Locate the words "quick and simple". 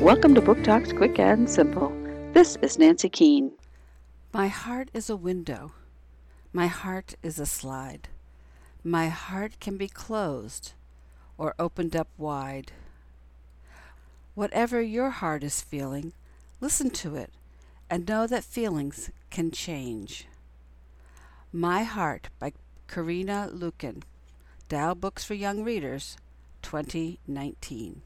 0.92-1.92